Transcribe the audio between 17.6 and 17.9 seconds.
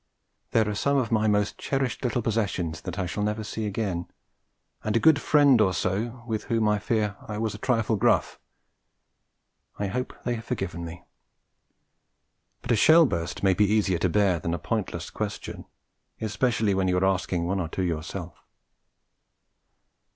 two